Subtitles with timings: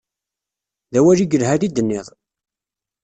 [0.91, 2.07] D awal i yelhan i d-tenniḍ.